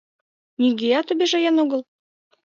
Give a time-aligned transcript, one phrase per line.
[0.59, 1.81] —Нигӧат обижаен огыл?